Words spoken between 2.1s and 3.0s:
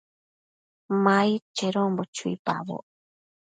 chuipaboc